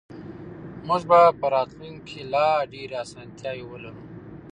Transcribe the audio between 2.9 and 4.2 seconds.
اسانتیاوې ولرو.